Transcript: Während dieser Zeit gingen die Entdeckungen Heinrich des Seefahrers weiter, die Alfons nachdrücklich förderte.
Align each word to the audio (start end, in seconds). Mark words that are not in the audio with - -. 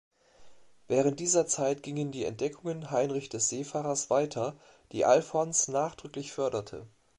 Während 0.87 1.19
dieser 1.19 1.45
Zeit 1.45 1.83
gingen 1.83 2.11
die 2.11 2.25
Entdeckungen 2.25 2.89
Heinrich 2.89 3.29
des 3.29 3.49
Seefahrers 3.49 4.09
weiter, 4.09 4.57
die 4.93 5.05
Alfons 5.05 5.67
nachdrücklich 5.67 6.31
förderte. 6.33 6.87